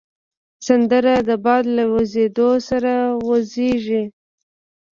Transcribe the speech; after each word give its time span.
سندره 0.65 1.15
د 1.29 1.31
باد 1.45 1.65
له 1.77 1.83
وزېدو 1.93 2.49
سره 2.69 2.93
وږیږي 3.27 4.03